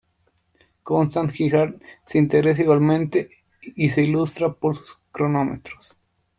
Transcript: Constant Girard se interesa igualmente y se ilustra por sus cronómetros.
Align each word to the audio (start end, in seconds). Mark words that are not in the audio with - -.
Constant 0.81 1.31
Girard 1.31 1.79
se 2.07 2.17
interesa 2.17 2.63
igualmente 2.63 3.29
y 3.75 3.89
se 3.89 4.01
ilustra 4.01 4.51
por 4.51 4.75
sus 4.75 4.97
cronómetros. 5.11 5.99